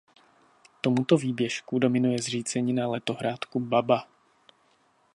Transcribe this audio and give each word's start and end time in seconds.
Tomuto 0.81 1.17
výběžku 1.17 1.79
dominuje 1.79 2.21
zřícenina 2.21 2.87
letohrádku 2.87 3.59
Baba. 3.59 4.07